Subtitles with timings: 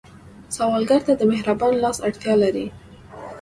[0.55, 2.67] سوالګر ته د مهربان لاس اړتیا لري